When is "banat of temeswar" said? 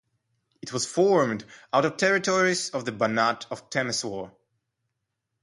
2.91-4.31